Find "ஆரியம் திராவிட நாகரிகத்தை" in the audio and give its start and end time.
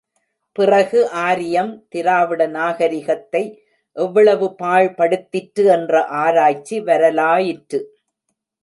1.23-3.43